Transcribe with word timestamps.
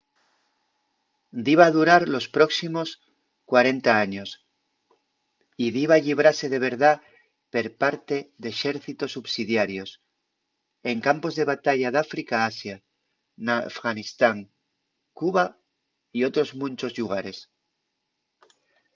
diba 1.47 1.67
durar 1.77 2.01
los 2.15 2.25
próximos 2.37 2.87
40 3.45 3.99
años 4.05 4.29
y 5.63 5.65
diba 5.77 5.97
llibrase 6.05 6.45
de 6.53 6.59
verdá 6.67 6.93
per 7.53 7.67
parte 7.81 8.15
d’exércitos 8.41 9.13
subsidiarios 9.17 9.89
en 10.91 10.97
campos 11.07 11.33
de 11.35 11.45
batalla 11.53 11.89
d’áfrica 11.95 12.35
a 12.39 12.45
asia 12.51 12.75
n’afganistán 13.45 14.37
cuba 15.19 15.45
y 16.17 16.19
otros 16.29 16.49
munchos 16.61 16.91
llugares 16.97 17.37